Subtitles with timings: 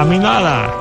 [0.00, 0.79] A nada.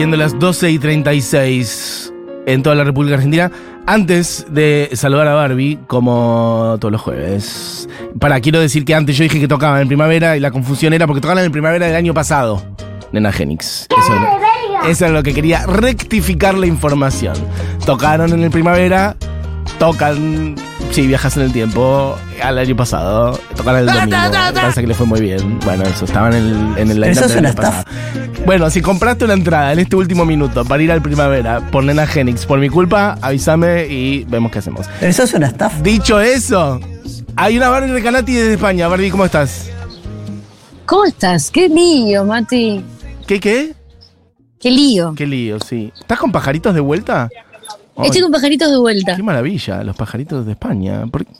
[0.00, 2.10] Siendo las 12 y 36
[2.46, 3.52] en toda la República Argentina.
[3.86, 7.86] Antes de saludar a Barbie, como todos los jueves.
[8.18, 11.06] Para, quiero decir que antes yo dije que tocaban en primavera y la confusión era
[11.06, 12.62] porque tocaban en primavera del año pasado.
[13.12, 13.88] Nena Genix.
[13.90, 17.34] Eso, eso era lo que quería rectificar la información.
[17.84, 19.18] Tocaron en el primavera,
[19.78, 20.54] tocan.
[20.90, 22.18] Sí, viajas en el tiempo.
[22.42, 24.16] Al año pasado, tocaron el domingo.
[24.54, 25.60] Parece que le fue muy bien.
[25.60, 27.84] Bueno, eso estaba en el, en el Eso es del una año pasado.
[28.44, 32.06] Bueno, si compraste una entrada en este último minuto para ir al primavera por Nena
[32.06, 34.86] Genix, por mi culpa, avísame y vemos qué hacemos.
[34.98, 35.80] Pero eso es una estafa.
[35.82, 36.80] Dicho eso,
[37.36, 38.88] hay una Barbie Recanati desde España.
[38.88, 39.70] Barbie, ¿cómo estás?
[40.86, 41.50] ¿Cómo estás?
[41.50, 42.82] Qué lío, Mati.
[43.26, 43.74] ¿Qué, qué?
[44.58, 45.14] Qué lío.
[45.16, 45.92] Qué lío, sí.
[46.00, 47.28] ¿Estás con pajaritos de vuelta?
[48.00, 49.16] Ay, Estoy con pajaritos de vuelta.
[49.16, 51.06] Qué maravilla, los pajaritos de España.
[51.06, 51.32] ¿Por qué?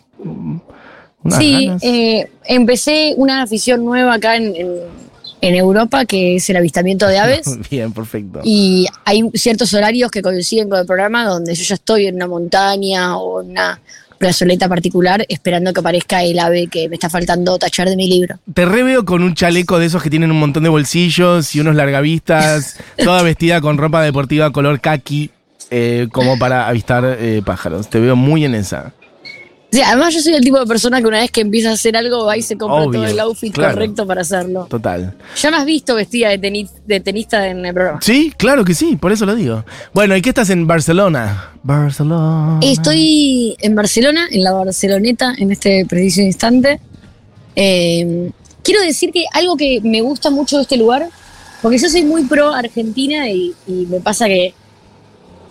[1.23, 5.01] Unas Sí, eh, empecé una afición nueva acá en, en-
[5.43, 7.59] en Europa, que es el avistamiento de aves.
[7.71, 8.41] Bien, perfecto.
[8.45, 12.27] Y hay ciertos horarios que coinciden con el programa donde yo ya estoy en una
[12.27, 13.81] montaña o en una
[14.19, 18.39] plazoleta particular esperando que aparezca el ave que me está faltando tachar de mi libro.
[18.53, 21.75] Te reveo con un chaleco de esos que tienen un montón de bolsillos y unos
[21.75, 25.31] largavistas, toda vestida con ropa deportiva color kaki,
[25.71, 27.89] eh, como para avistar eh, pájaros.
[27.89, 28.93] Te veo muy en esa.
[29.73, 31.97] Sí, además yo soy el tipo de persona que una vez que empieza a hacer
[31.97, 33.75] algo va y se compra Obvio, todo el outfit claro.
[33.75, 34.67] correcto para hacerlo.
[34.69, 35.15] Total.
[35.41, 38.01] Ya me has visto vestida de, tenis- de tenista en el programa.
[38.03, 39.65] Sí, claro que sí, por eso lo digo.
[39.95, 41.53] Bueno, ¿y qué estás en Barcelona?
[41.63, 42.59] Barcelona.
[42.63, 46.81] Estoy en Barcelona, en la Barceloneta, en este preciso instante.
[47.55, 48.33] Eh,
[48.65, 51.09] quiero decir que algo que me gusta mucho de este lugar,
[51.63, 54.53] porque yo soy muy pro Argentina y, y me pasa que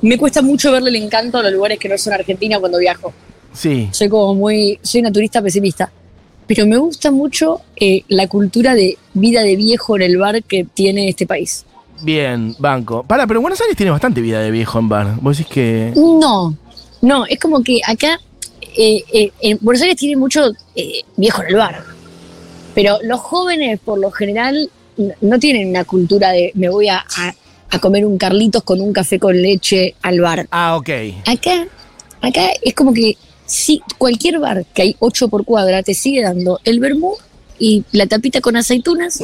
[0.02, 3.14] me cuesta mucho verle el encanto a los lugares que no son Argentina cuando viajo.
[3.54, 3.90] Sí.
[3.92, 5.92] Soy como muy, soy una turista pesimista.
[6.48, 10.64] Pero me gusta mucho eh, la cultura de vida de viejo en el bar que
[10.74, 11.66] tiene este país.
[12.02, 13.04] Bien, banco.
[13.04, 15.16] Para, pero Buenos Aires tiene bastante vida de viejo en bar.
[15.22, 15.94] Vos decís que.
[15.96, 16.56] No,
[17.02, 18.20] no, es como que acá
[18.76, 20.52] eh, eh, en Buenos Aires tiene mucho
[21.18, 21.84] viejo en el bar.
[22.74, 24.70] Pero los jóvenes, por lo general,
[25.22, 27.36] no tienen una cultura de me voy a, a-
[27.70, 30.48] a comer un Carlitos con un café con leche al bar.
[30.52, 30.90] Ah, ok.
[31.26, 31.68] Acá,
[32.22, 36.60] acá es como que si cualquier bar que hay 8 por cuadra te sigue dando
[36.64, 37.16] el vermú
[37.58, 39.24] y la tapita con aceitunas,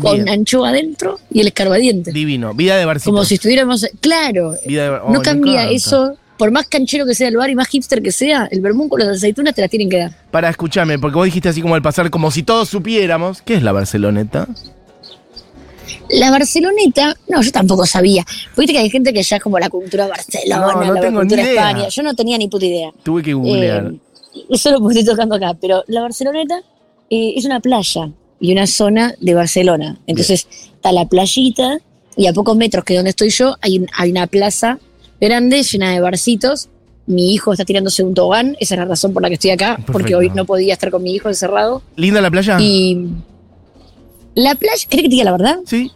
[0.00, 0.28] con Bien.
[0.28, 2.12] anchoa adentro y el escarbadiente.
[2.12, 2.54] Divino.
[2.54, 3.10] Vida de barcito.
[3.10, 3.86] Como si estuviéramos.
[4.00, 6.16] Claro, Vida de no me cambia eso.
[6.36, 9.00] Por más canchero que sea el bar y más hipster que sea, el vermú con
[9.00, 10.12] las aceitunas te las tienen que dar.
[10.30, 13.42] Para, escúchame, porque vos dijiste así como al pasar, como si todos supiéramos.
[13.42, 14.46] ¿Qué es la Barceloneta?
[16.10, 18.24] La Barceloneta, no, yo tampoco sabía.
[18.56, 21.20] Viste que hay gente que ya es como la cultura Barcelona, No, no la tengo
[21.20, 21.68] cultura ni idea.
[21.70, 21.88] España.
[21.88, 22.90] Yo no tenía ni puta idea.
[23.02, 23.92] Tuve que googlear.
[23.92, 23.98] Eh,
[24.50, 26.60] eso lo estoy tocando acá, pero la Barceloneta
[27.10, 28.10] eh, es una playa
[28.40, 29.98] y una zona de Barcelona.
[30.06, 31.78] Entonces está la playita
[32.16, 34.78] y a pocos metros que donde estoy yo hay, un- hay una plaza
[35.20, 36.68] grande llena de barcitos.
[37.06, 39.78] Mi hijo está tirándose un tobogán, esa es la razón por la que estoy acá,
[39.86, 41.80] porque hoy no podía estar con mi hijo encerrado.
[41.96, 42.58] ¿Linda la playa?
[42.60, 43.08] Y
[44.34, 45.56] la playa, ¿querés que te diga la verdad?
[45.66, 45.90] Sí.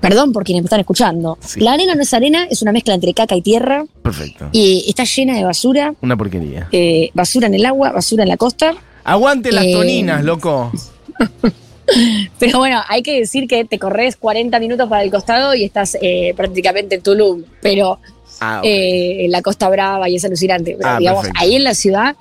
[0.00, 1.38] Perdón por quienes me están escuchando.
[1.40, 1.60] Sí.
[1.60, 4.48] La arena no es arena, es una mezcla entre caca y tierra Perfecto.
[4.50, 6.68] y está llena de basura, Una porquería.
[6.72, 8.74] eh, basura en el agua, basura en la costa.
[9.04, 10.72] Aguante las Eh, toninas, loco.
[12.38, 15.96] Pero bueno, hay que decir que te corres 40 minutos para el costado y estás
[16.00, 17.98] eh, prácticamente en Tulum, pero
[18.40, 20.74] Ah, eh, la Costa Brava y es alucinante.
[20.76, 21.40] Pero Ah, digamos, perfecto.
[21.44, 22.16] ahí en la ciudad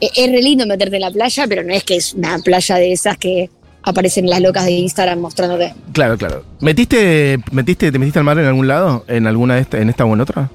[0.00, 2.92] es re lindo meterte en la playa, pero no es que es una playa de
[2.92, 3.50] esas que
[3.82, 5.74] aparecen las locas de Instagram mostrándote.
[5.92, 6.44] Claro, claro.
[6.60, 9.04] ¿Metiste, metiste, ¿Te metiste al mar en algún lado?
[9.08, 10.50] ¿En alguna de esta, en esta o en otra?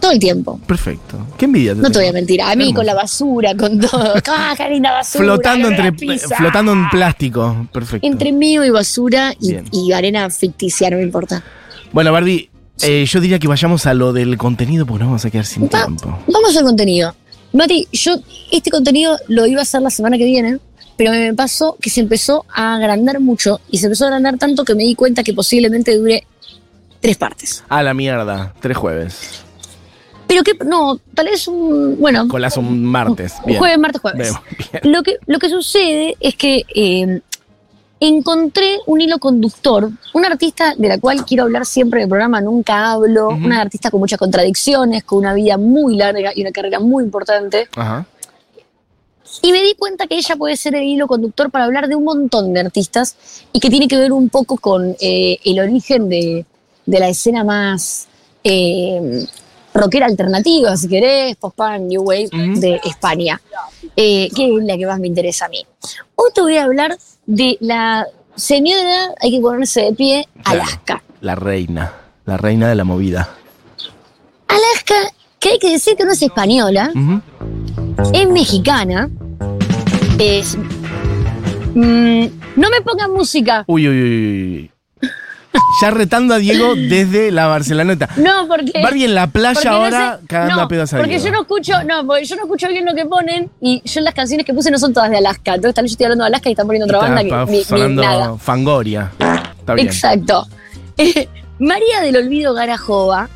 [0.00, 0.60] Todo el tiempo.
[0.64, 1.18] Perfecto.
[1.36, 1.74] Qué envidia.
[1.74, 2.40] No te voy a mentir.
[2.40, 2.74] A mí Hermoso.
[2.76, 4.14] con la basura, con todo.
[4.28, 5.24] ¡Ah, qué linda basura!
[5.24, 5.92] Flotando entre,
[6.36, 7.66] flotando en plástico.
[7.72, 8.06] Perfecto.
[8.06, 11.42] Entre mío y basura y, arena ficticia, no me importa.
[11.90, 12.48] Bueno, Barbie,
[12.82, 15.64] eh, yo diría que vayamos a lo del contenido porque nos vamos a quedar sin
[15.64, 16.16] Va- tiempo.
[16.28, 17.12] Vamos al contenido.
[17.58, 18.14] Mati, yo
[18.52, 20.60] este contenido lo iba a hacer la semana que viene,
[20.96, 24.64] pero me pasó que se empezó a agrandar mucho y se empezó a agrandar tanto
[24.64, 26.24] que me di cuenta que posiblemente dure
[27.00, 27.64] tres partes.
[27.68, 28.54] A la mierda.
[28.60, 29.42] Tres jueves.
[30.28, 33.34] Pero que, no, tal vez un, bueno, Colas un martes.
[33.40, 33.58] un Bien.
[33.58, 34.32] jueves, martes, jueves.
[34.70, 34.92] Bien.
[34.92, 37.22] Lo que, lo que sucede es que eh,
[38.00, 42.40] encontré un hilo conductor, una artista de la cual quiero hablar siempre en el programa,
[42.40, 46.80] nunca hablo, una artista con muchas contradicciones, con una vida muy larga y una carrera
[46.80, 47.68] muy importante.
[47.74, 48.06] Ajá.
[49.42, 52.04] Y me di cuenta que ella puede ser el hilo conductor para hablar de un
[52.04, 56.44] montón de artistas y que tiene que ver un poco con eh, el origen de,
[56.86, 58.08] de la escena más
[58.42, 59.26] eh,
[59.74, 63.40] rockera alternativa, si querés, post-punk, new wave de España,
[63.94, 65.64] eh, que es la que más me interesa a mí.
[66.16, 66.96] Hoy te voy a hablar
[67.28, 70.62] de la señora, hay que ponerse de pie, Claro.
[70.62, 71.02] Alaska.
[71.20, 71.92] La reina.
[72.24, 73.28] La reina de la movida.
[74.48, 74.94] Alaska,
[75.38, 76.90] que hay que decir que no es española,
[78.14, 79.10] es mexicana,
[80.18, 80.56] es...
[81.74, 82.24] mm,
[82.56, 83.64] no me pongan música.
[83.66, 84.70] Uy, uy, uy, uy.
[85.82, 88.08] Ya retando a Diego desde la Barceloneta.
[88.16, 88.72] No, porque.
[88.82, 91.24] Barbie en la playa no ahora sé- cagando no, a pedos a Porque Diego.
[91.26, 94.14] yo no escucho, no, porque yo no escucho bien lo que ponen y yo las
[94.14, 95.54] canciones que puse no son todas de Alaska.
[95.54, 97.88] Entonces tal vez yo estoy hablando de Alaska y están poniendo otra banda que ni,
[97.88, 98.36] ni nada.
[98.38, 99.12] Fangoria.
[99.60, 99.86] Está bien.
[99.86, 100.46] Exacto.
[101.60, 103.28] María del Olvido Garajova,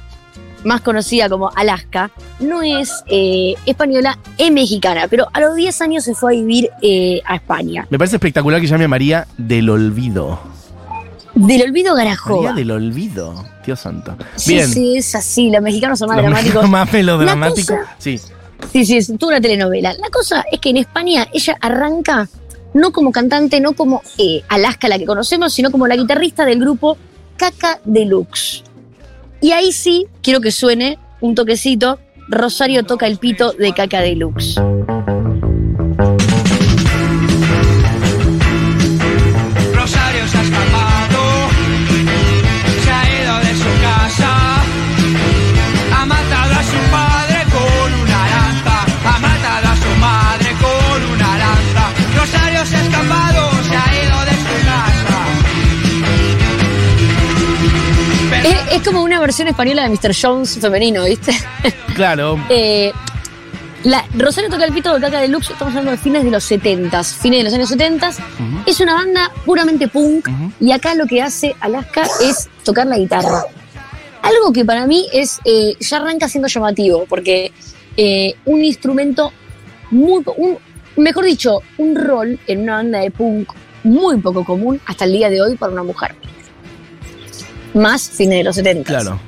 [0.65, 2.11] más conocida como Alaska,
[2.41, 6.71] no es eh, española, es mexicana, pero a los 10 años se fue a vivir
[6.83, 7.87] eh, a España.
[7.91, 10.52] Me parece espectacular que llame a María del Olvido.
[11.35, 12.53] Del Olvido María Garajova.
[12.53, 13.45] del Olvido.
[13.65, 14.17] Dios santo.
[14.37, 14.69] Sí, Bien.
[14.69, 15.51] sí, es así.
[15.51, 16.69] Los mexicanos son más Los dramáticos.
[16.69, 17.77] más melodramáticos.
[17.99, 18.21] Sí.
[18.73, 19.93] Sí, sí, es toda una telenovela.
[19.95, 22.29] La cosa es que en España ella arranca
[22.75, 26.61] no como cantante, no como eh, Alaska, la que conocemos, sino como la guitarrista del
[26.61, 26.97] grupo
[27.37, 28.63] Caca Deluxe.
[29.41, 31.99] Y ahí sí, quiero que suene un toquecito,
[32.29, 34.55] Rosario toca el pito de Caca Deluxe.
[59.23, 60.15] Versión española de Mr.
[60.21, 61.33] Jones femenino, ¿viste?
[61.95, 62.39] Claro.
[62.49, 62.91] Eh,
[63.85, 67.05] la, Rosario toca el pito de Caca Deluxe, estamos hablando de fines de los 70
[67.05, 68.17] fines de los años 70 Ujú.
[68.65, 70.29] Es una banda puramente punk
[70.61, 73.45] y acá lo que hace Alaska es tocar la guitarra.
[74.23, 77.53] Algo que para mí es eh, ya arranca siendo llamativo, porque
[77.97, 79.33] eh, un instrumento
[79.91, 80.59] muy, un,
[80.97, 83.53] mejor dicho, un rol en una banda de punk
[83.85, 86.15] muy poco común hasta el día de hoy para una mujer.
[87.75, 89.21] Más fines de los 70 Claro.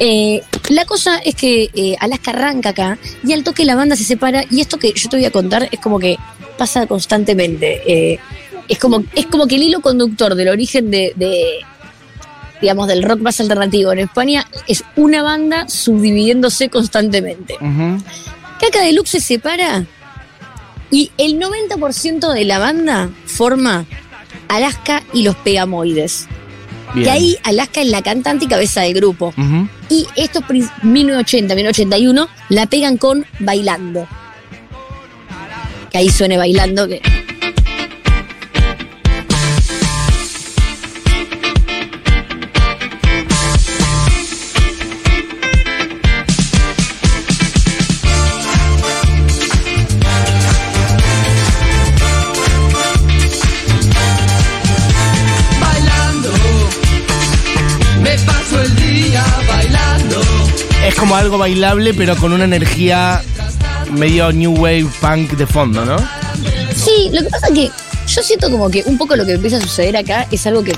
[0.00, 4.04] Eh, la cosa es que eh, Alaska arranca acá y al toque la banda se
[4.04, 6.16] separa y esto que yo te voy a contar es como que
[6.56, 7.82] pasa constantemente.
[7.86, 8.18] eh,
[8.68, 11.60] es, como, es como que el hilo conductor del origen de, de,
[12.60, 17.54] digamos, del rock más alternativo en España es una banda subdividiéndose constantemente.
[17.54, 18.02] Ujú.
[18.60, 19.86] Caca Deluxe se separa
[20.90, 23.86] y el 90% de la banda forma
[24.48, 26.26] Alaska y los Pegamoides.
[26.94, 27.04] Bien.
[27.04, 29.34] Que ahí Alaska es la cantante y cabeza del grupo.
[29.36, 29.68] Ujú.
[29.90, 34.06] Y estos prin- 1980, 1981 la pegan con Bailando.
[35.90, 36.86] Que ahí suene bailando.
[36.88, 37.00] Que...
[60.88, 63.22] Es como algo bailable, pero con una energía
[63.92, 65.96] medio new wave punk de fondo, ¿no?
[66.74, 67.70] Sí, lo que pasa es que
[68.06, 70.74] yo siento como que un poco lo que empieza a suceder acá es algo que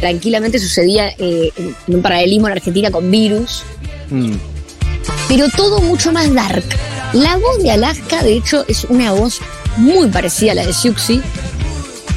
[0.00, 3.62] tranquilamente sucedía eh, en un paralelismo en Argentina con Virus,
[4.10, 4.34] Mm.
[5.26, 6.62] pero todo mucho más dark.
[7.12, 9.40] La voz de Alaska, de hecho, es una voz
[9.78, 11.20] muy parecida a la de Siuxi,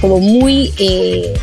[0.02, 1.34] como muy eh,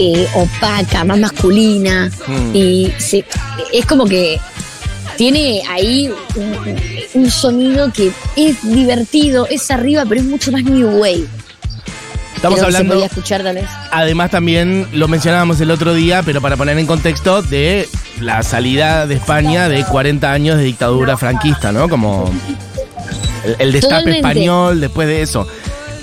[0.00, 2.54] eh, opaca, más masculina, Mm.
[2.56, 3.24] y se-
[3.72, 4.38] es como que
[5.18, 6.76] tiene ahí un,
[7.22, 11.26] un sonido que es divertido, es arriba, pero es mucho más new wave.
[12.36, 13.64] Estamos Creo que Se hablando, podía escuchar tal vez.
[13.90, 17.88] además también lo mencionábamos el otro día, pero para poner en contexto de
[18.20, 21.88] la salida de España de 40 años de dictadura franquista, ¿no?
[21.88, 22.30] Como
[23.44, 24.18] el, el destape Totalmente.
[24.18, 25.48] español después de eso.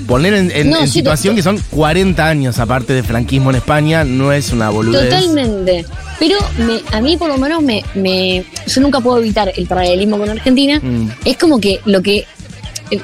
[0.07, 3.55] Poner en, en- No, en sí, situación que son 40 años aparte de franquismo en
[3.57, 5.09] España no es una boludez.
[5.09, 5.85] Totalmente.
[6.19, 10.17] Pero me- a mí por lo menos me, me- yo nunca puedo evitar el paralelismo
[10.17, 10.79] con Argentina.
[10.81, 11.09] Mm.
[11.25, 12.25] Es como que lo que
[12.91, 13.01] eh,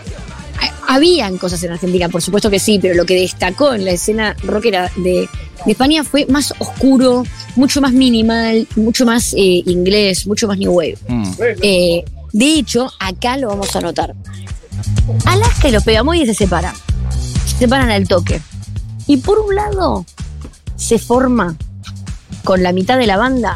[0.87, 3.91] ha- habían cosas en Argentina, por supuesto que sí, pero lo que destacó en la
[3.91, 5.27] escena rockera de,
[5.65, 7.23] de España fue más oscuro,
[7.55, 10.97] mucho más minimal, mucho más eh, inglés, mucho más new wave.
[11.07, 11.31] Mm.
[11.61, 14.13] Eh, de hecho, acá lo vamos a notar.
[15.25, 16.73] Alaska y los Pegamoides se separan.
[17.61, 18.41] Se separan al toque.
[19.05, 20.03] Y por un lado,
[20.77, 21.55] se forma
[22.43, 23.55] con la mitad de la banda,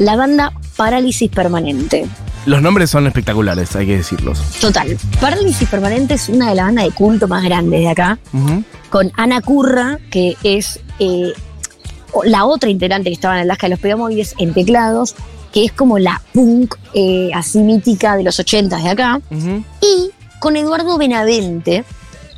[0.00, 2.04] la banda Parálisis Permanente.
[2.46, 4.40] Los nombres son espectaculares, hay que decirlos.
[4.60, 8.18] Total, Parálisis Permanente es una de las bandas de culto más grandes de acá,
[8.90, 11.32] con Ana Curra, que es eh,
[12.24, 15.14] la otra integrante que estaba en Alaska de los Pegamoides en teclados,
[15.52, 19.20] que es como la punk eh, así mítica de los 80 de acá.
[19.80, 21.84] Y con Eduardo Benavente,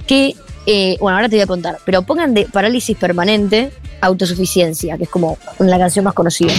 [0.07, 3.71] que, eh, bueno, ahora te voy a contar, pero pongan de parálisis permanente
[4.01, 6.53] autosuficiencia, que es como la canción más conocida.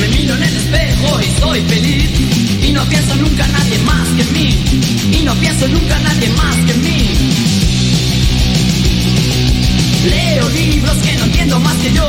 [0.00, 2.10] Me miro en el espejo y soy feliz
[2.62, 6.04] Y no pienso nunca en nadie más que en mí Y no pienso nunca en
[6.04, 7.10] nadie más que en mí
[10.08, 12.08] Leo libros que no entiendo más que yo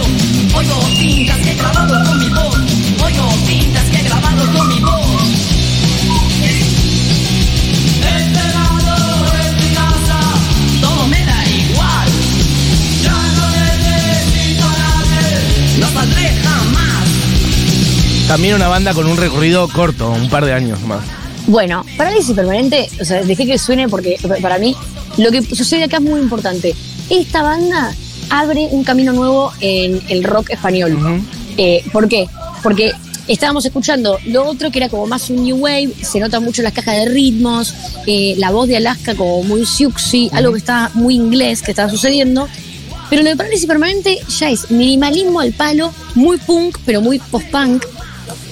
[0.55, 2.57] Oigo tintas que he grabado con mi voz
[3.03, 4.98] Oigo tintas que he grabado con mi voz
[18.29, 21.03] También una banda con un recorrido corto, un par de años más.
[21.47, 24.75] Bueno, parálisis permanente, o sea, dejé que suene porque para mí
[25.17, 26.75] lo que sucede acá es muy importante.
[27.09, 27.91] Esta banda
[28.29, 31.23] abre un camino nuevo en el rock español.
[31.57, 32.27] Eh, ¿Por qué?
[32.61, 32.91] Porque
[33.27, 36.73] estábamos escuchando lo otro que era como más un new wave, se nota mucho las
[36.73, 37.73] cajas de ritmos,
[38.05, 41.89] eh, la voz de Alaska como muy siuxi, algo que está muy inglés que está
[41.89, 42.47] sucediendo.
[43.09, 47.83] Pero lo de Parálisis Permanente ya es minimalismo al palo, muy punk, pero muy post-punk.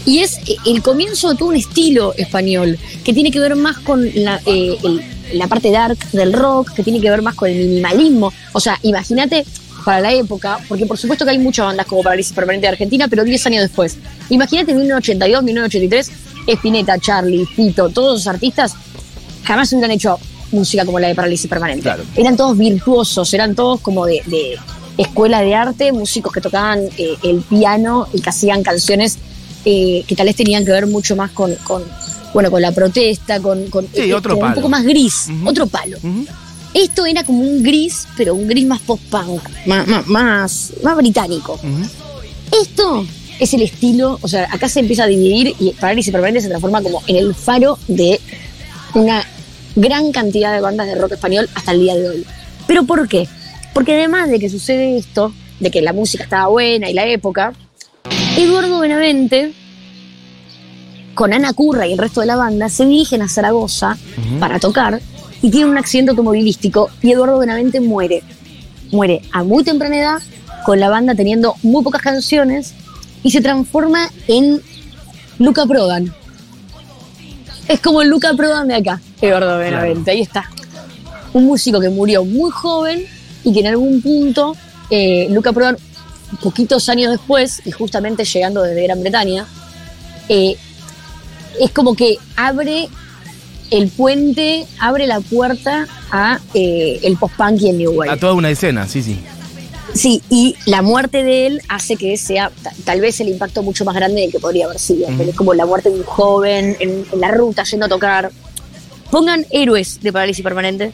[0.07, 3.77] Y es eh, el comienzo de todo un estilo español, que tiene que ver más
[3.79, 5.01] con la, eh, el-
[5.33, 8.31] la parte dark del rock, que tiene que ver más con el minimalismo.
[8.53, 9.45] O sea, imagínate
[9.83, 13.07] para la época, porque por supuesto que hay muchas bandas como Parálisis Permanente de Argentina,
[13.09, 13.97] pero 10 años después.
[14.29, 16.11] Imagínate 1982, 1983,
[16.47, 18.73] Spinetta, Charlie, Fito, todos esos artistas
[19.43, 20.17] jamás hubieran hecho
[20.53, 21.83] música como la de Parálisis Permanente.
[21.83, 22.03] Claro.
[22.15, 24.57] Eran todos virtuosos, eran todos como de, de
[24.97, 29.17] escuela de arte, músicos que tocaban eh, el piano y que hacían canciones
[29.69, 31.83] eh, que tal vez tenían que ver mucho más con, con,
[32.33, 35.97] bueno, con la protesta, con, con- Sí, eh, otro un poco más gris, otro palo.
[36.73, 41.59] Esto era como un gris, pero un gris más post-punk, más, más, más, más británico.
[42.61, 43.05] Esto
[43.39, 46.81] es el estilo, o sea, acá se empieza a dividir y Parálisis Permanente se transforma
[46.81, 48.19] como en el faro de
[48.93, 49.23] una
[49.75, 52.25] gran cantidad de bandas de rock español hasta el día de hoy.
[52.67, 53.27] ¿Pero por qué?
[53.73, 57.53] Porque además de que sucede esto, de que la música estaba buena y la época,
[58.37, 59.51] Eduardo Benavente,
[61.15, 63.97] con Ana Curra y el resto de la banda, se dirigen a Zaragoza
[64.39, 65.01] para tocar
[65.41, 68.21] y tienen un accidente automovilístico y Eduardo Benavente muere.
[68.91, 70.17] Muere a muy temprana edad,
[70.63, 72.75] con la banda teniendo muy pocas canciones
[73.23, 74.61] y se transforma en
[75.39, 76.13] Luca Prodan.
[77.67, 80.47] Es como el Luca Prodan de acá, Eduardo Benavente, ahí está.
[81.33, 83.03] Un músico que murió muy joven
[83.43, 84.55] y que en algún punto
[84.91, 85.77] eh, Luca Prodan,
[86.41, 89.45] poquitos años después, y justamente llegando desde Gran Bretaña,
[90.29, 90.55] eh,
[91.59, 92.89] es como que abre
[93.71, 98.11] el puente, abre la puerta a eh, el post-punk y el new wave.
[98.11, 99.19] A toda una escena, sí, sí.
[99.93, 103.83] Sí, y la muerte de él hace que sea ta- tal vez el impacto mucho
[103.85, 105.07] más grande del que podría haber sido.
[105.09, 108.31] Es como la muerte de un joven en, en la ruta yendo a tocar.
[109.09, 110.91] Pongan Héroes de Parálisis Permanente.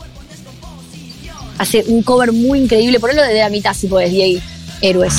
[1.57, 2.99] Hace un cover muy increíble.
[2.99, 4.39] Ponelo de la mitad si podés, Diego.
[4.83, 5.15] Héroes.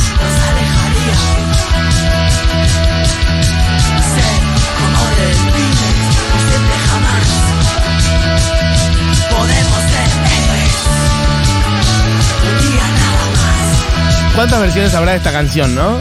[14.35, 15.99] ¿Cuántas versiones habrá de esta canción, no?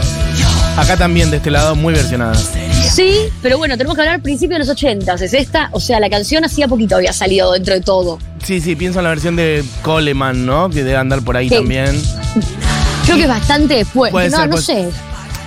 [0.76, 2.34] Acá también, de este lado, muy versionada.
[2.34, 5.14] Sí, pero bueno, tenemos que hablar principio de los 80.
[5.14, 8.18] Es esta, o sea, la canción hacía poquito había salido dentro de todo.
[8.42, 10.68] Sí, sí, pienso en la versión de Coleman, ¿no?
[10.68, 11.54] Que debe andar por ahí Sí.
[11.54, 11.86] también.
[13.04, 14.10] Creo que es bastante después.
[14.12, 14.88] Puede no, ser, no sé.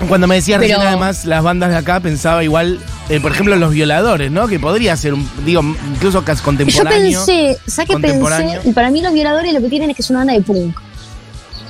[0.08, 3.56] Cuando me decías Pero- recién, además, las bandas de acá, pensaba igual, eh, por ejemplo,
[3.56, 4.48] Los Violadores, ¿no?
[4.48, 5.62] Que podría ser, un, digo,
[5.94, 7.26] incluso casi Yo contemporáneo.
[7.26, 8.52] pensé, ¿sabes qué contemporáneo.
[8.54, 8.70] pensé?
[8.70, 10.78] Y para mí los violadores lo que tienen es que es una banda de punk.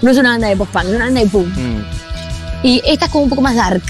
[0.01, 1.48] No es una banda de post-punk, es una banda de punk.
[1.56, 1.82] Mm.
[2.63, 3.82] Y esta es como un poco más dark.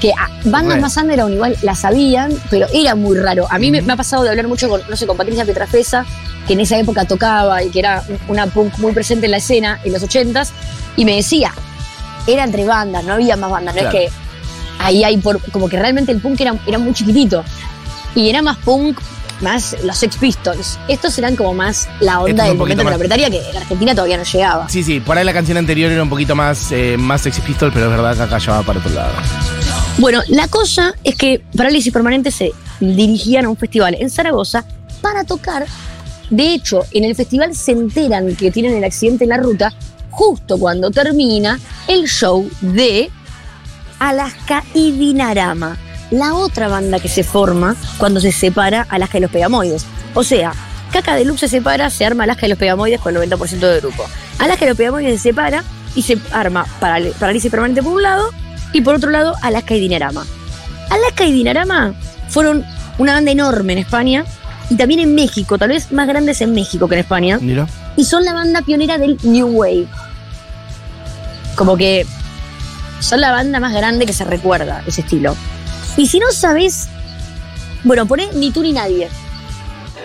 [0.00, 0.80] Que ah, bandas Re.
[0.80, 3.46] más underground igual la sabían, pero era muy raro.
[3.50, 6.04] A mí me, me ha pasado de hablar mucho con, no sé, con Patricia Pietrafesa,
[6.46, 9.78] que en esa época tocaba y que era una punk muy presente en la escena
[9.84, 10.52] en los ochentas,
[10.96, 11.52] y me decía,
[12.26, 13.98] era entre bandas, no había más bandas, no Claro.
[13.98, 14.16] es que
[14.78, 17.44] ahí hay por, como que realmente el punk era, era muy chiquitito.
[18.14, 18.98] Y era más punk,
[19.40, 20.78] más los Sex Pistols.
[20.88, 24.16] Estos eran como más la onda del momento de la más- que en Argentina todavía
[24.18, 24.68] no llegaba.
[24.68, 27.70] Sí, sí, por ahí la canción anterior era un poquito más, eh, más Sex Pistol,
[27.72, 29.12] pero es verdad que acá ya va para otro lado.
[29.98, 34.64] Bueno, la cosa es que Parálisis Permanente se dirigían a un festival en Zaragoza
[35.00, 35.66] para tocar.
[36.30, 39.72] De hecho, en el festival se enteran que tienen el accidente en la ruta
[40.10, 43.10] justo cuando termina el show de
[43.98, 45.76] Alaska y Dinarama,
[46.10, 49.84] la otra banda que se forma cuando se separa Alaska y los Pegamoides.
[50.14, 50.52] O sea,
[50.92, 54.04] Caca Deluxe se separa, se arma Alaska y los Pegamoides con el 90% del grupo.
[54.38, 55.62] Alaska y los Pegamoides se separa
[55.94, 58.30] y se arma Paral- Parálisis Permanente por un lado
[58.72, 60.24] y por otro lado Alaska y Dinarama.
[60.88, 61.94] Alaska y Dinarama
[62.28, 62.64] fueron
[62.98, 64.24] una banda enorme en España
[64.68, 67.66] y también en México, tal vez más grandes en México que en España Mira.
[67.96, 69.86] Y son la banda pionera del New Wave.
[71.56, 72.06] Como que
[73.00, 75.36] son la banda más grande que se recuerda ese estilo.
[75.96, 76.88] Y si no sabes,
[77.84, 79.08] bueno, poné ni tú ni nadie.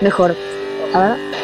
[0.02, 0.36] Mejor.
[0.94, 1.35] A ver.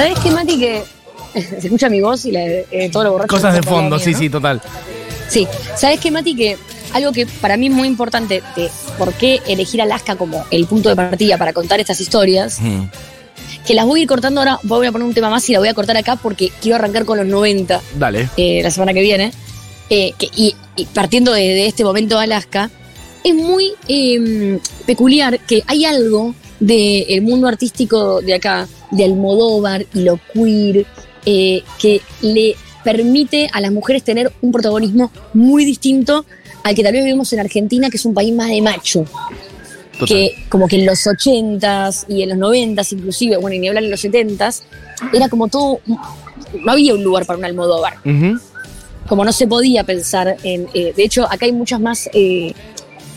[0.00, 0.58] ¿Sabes qué, Mati?
[0.58, 0.82] Que
[1.34, 3.28] se escucha mi voz y la eh, todo lo borracho.
[3.34, 4.18] Cosas de fondo, mía, sí, ¿no?
[4.18, 4.62] sí, total.
[5.28, 6.34] Sí, ¿sabes qué, Mati?
[6.34, 6.56] Que
[6.94, 10.88] algo que para mí es muy importante de por qué elegir Alaska como el punto
[10.88, 12.84] de partida para contar estas historias, Mm.
[13.66, 15.58] que las voy a ir cortando ahora, voy a poner un tema más y la
[15.58, 18.28] voy a cortar acá porque quiero arrancar con los 90 Dale.
[18.38, 19.32] eh, la semana que viene.
[19.90, 22.70] Eh, que- y, y partiendo de, de este momento de Alaska,
[23.22, 30.02] es muy eh, peculiar que hay algo del mundo artístico de acá, de Almodóvar y
[30.02, 30.86] lo queer,
[31.26, 36.24] eh, que le permite a las mujeres tener un protagonismo muy distinto
[36.62, 39.04] al que tal vez vivimos en Argentina, que es un país más de macho.
[39.98, 40.16] Total.
[40.16, 43.84] que como que en los 80s y en los 90s inclusive, bueno, y ni hablar
[43.84, 44.62] en los 70s,
[45.12, 47.96] era como todo, no había un lugar para un Almodóvar,
[49.06, 52.54] como no se podía pensar en, eh, de hecho acá hay muchas más eh,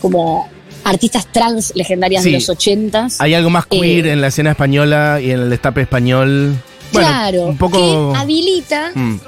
[0.02, 0.46] como
[0.84, 2.30] artistas trans legendarias Sí.
[2.30, 3.16] de los 80s.
[3.20, 6.54] Hay algo más queer Eh, en la escena española y en el destape español.
[6.92, 8.12] Bueno, claro, un poco.
[8.12, 9.18] que habilita Mm.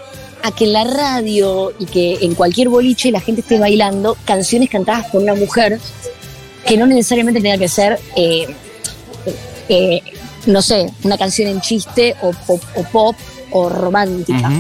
[0.43, 4.71] a que en la radio y que en cualquier boliche la gente esté bailando canciones
[4.71, 5.81] cantadas por una mujer
[6.67, 8.47] que no necesariamente tenga que ser, eh,
[9.69, 10.01] eh,
[10.47, 13.17] no sé, una canción en chiste o pop o, pop,
[13.51, 14.51] o romántica.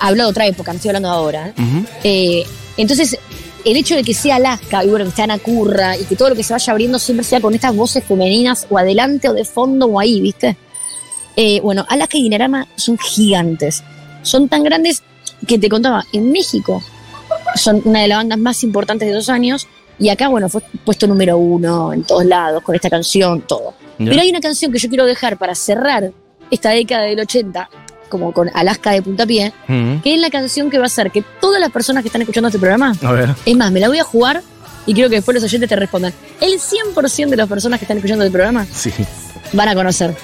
[0.00, 1.54] Hablo de otra época, no estoy hablando ahora.
[2.76, 3.16] entonces,
[3.64, 6.30] el hecho de que sea Alaska y bueno, que está Ana Curra y que todo
[6.30, 9.44] lo que se vaya abriendo siempre sea con estas voces femeninas o adelante o de
[9.44, 10.56] fondo o ahí, ¿viste?
[11.36, 13.82] Eh, bueno, Alaska y Dinarama son gigantes.
[14.22, 15.02] Son tan grandes
[15.46, 16.82] que te contaba, en México
[17.54, 19.66] son una de las bandas más importantes de dos años
[19.98, 23.74] y acá, bueno, fue puesto número uno en todos lados con esta canción, todo.
[23.98, 24.06] Ya.
[24.10, 26.12] Pero hay una canción que yo quiero dejar para cerrar
[26.50, 27.70] esta década del 80,
[28.12, 30.02] como con Alaska de puntapié, Ujú.
[30.02, 32.48] que es la canción que va a hacer que todas las personas que están escuchando
[32.48, 33.34] este programa, A ver.
[33.44, 34.42] es más, me la voy a jugar
[34.86, 36.12] y quiero que después los oyentes te respondan.
[36.40, 38.92] El 100% de las personas que están escuchando el programa Sí.
[39.54, 40.14] van a conocer.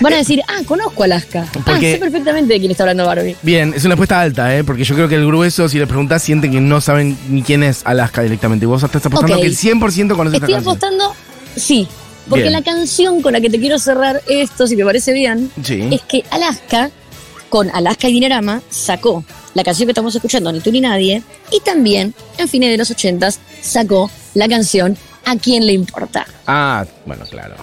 [0.00, 1.46] Van a decir, ah, conozco Alaska.
[1.64, 3.34] Ah, sé perfectamente de quién está hablando Barbie.
[3.40, 4.62] Bien, es una apuesta alta, ¿eh?
[4.62, 7.62] Porque yo creo que el grueso, si le preguntas, siente que no saben ni quién
[7.62, 8.64] es Alaska directamente.
[8.64, 10.60] Y vos estás apostando que el 100% conoces esta Estoy canción.
[10.62, 11.14] apostando,
[11.56, 11.88] sí.
[12.28, 12.52] Porque Bien.
[12.54, 15.88] la canción con la que te quiero cerrar esto, si te parece bien, Sí.
[15.92, 16.90] es que Alaska,
[17.48, 21.60] con Alaska y Dinarama, sacó la canción que estamos escuchando, Ni tú ni nadie, y
[21.60, 26.24] también, en fines de los ochentas, sacó la canción ¿A quién le importa?
[26.46, 27.56] Ah, bueno, claro.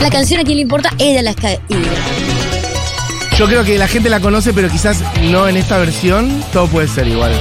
[0.00, 0.90] La canción ¿A quién le importa?
[0.98, 2.06] es de Alaska y Dinarama.
[3.36, 6.42] Yo creo que la gente la conoce, pero quizás no en esta versión.
[6.52, 7.32] Todo puede ser igual.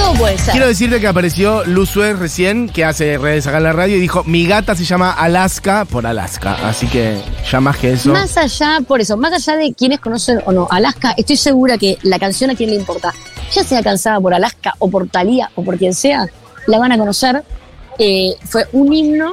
[0.00, 0.52] Todo puede ser.
[0.52, 4.00] Quiero decirte que apareció Luz Suez recién, que hace redes acá en la radio, y
[4.00, 6.56] dijo: Mi gata se llama Alaska por Alaska.
[6.68, 8.12] Así que ya más que eso.
[8.12, 11.98] Más allá, por eso, más allá de quienes conocen o no Alaska, estoy segura que
[12.02, 13.12] la canción a quien le importa,
[13.52, 16.26] ya sea cansada por Alaska o por Thalía o por quien sea,
[16.66, 17.42] la van a conocer.
[17.98, 19.32] Eh, fue un himno,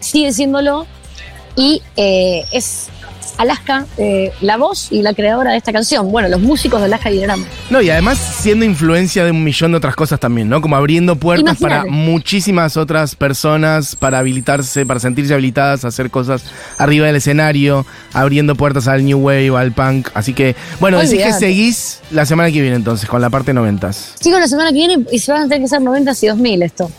[0.00, 0.86] sigue siéndolo,
[1.56, 2.90] y eh, es
[3.36, 6.10] Alaska, eh, la voz y la creadora de esta canción.
[6.10, 7.46] Bueno, los músicos de Alaska y Dinarama.
[7.70, 10.60] No, y además siendo influencia de un millón de otras cosas también, ¿no?
[10.60, 16.42] Como abriendo puertas para muchísimas otras personas, para habilitarse, para sentirse habilitadas a hacer cosas
[16.78, 20.08] arriba del escenario, abriendo puertas al New Wave, al punk.
[20.14, 24.14] Así que, bueno, decís que seguís la semana que viene entonces, con la parte noventas.
[24.20, 26.62] Sigo la semana que viene y se van a tener que ser 90 y 2000
[26.62, 26.90] esto.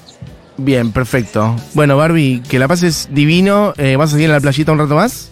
[0.58, 1.56] Bien, perfecto.
[1.74, 3.74] Bueno, Barbie, que la pases divino.
[3.78, 5.30] Eh, ¿Vas a seguir en la playita un rato más?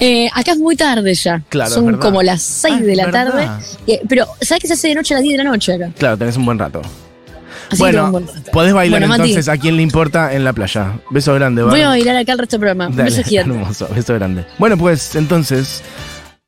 [0.00, 1.42] Eh, acá es muy tarde ya.
[1.48, 3.48] Claro, Son como las 6 Ah, de la tarde.
[3.86, 5.90] Eh, pero, ¿sabes que se hace de noche a las 10 de la noche acá?
[5.98, 6.82] Claro, tenés un buen rato.
[7.70, 8.50] Así bueno, buen rato.
[8.52, 11.00] podés bailar Bueno, Mati, entonces a quien le importa en la playa.
[11.10, 11.84] Beso grande, Voy Barbie.
[11.84, 12.88] a bailar acá el resto del programa.
[12.94, 13.52] Dale, beso gigante.
[13.58, 14.44] hermoso, beso grande.
[14.58, 15.82] Bueno, pues entonces,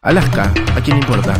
[0.02, 1.34] Alaska, ¿a quién le importa?